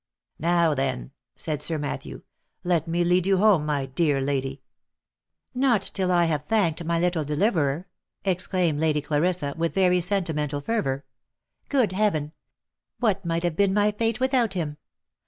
[0.39, 2.23] "Now, then," said Sir Matthew,"
[2.63, 4.63] let me lead you home, my dear lady
[5.53, 7.87] !""Not till I have thanked my little deliverer,"
[8.25, 11.05] exclaimed Lady Clarissa, with very sentimental fervour."
[11.69, 12.31] Good heaven!
[12.99, 14.77] what might have been my fate without him